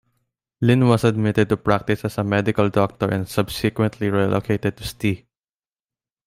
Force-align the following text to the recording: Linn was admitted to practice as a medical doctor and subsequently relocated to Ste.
Linn 0.61 0.87
was 0.87 1.03
admitted 1.03 1.49
to 1.49 1.57
practice 1.57 2.03
as 2.05 2.17
a 2.17 2.23
medical 2.23 2.69
doctor 2.71 3.05
and 3.13 3.29
subsequently 3.29 4.09
relocated 4.09 4.75
to 4.77 4.83
Ste. 4.83 5.27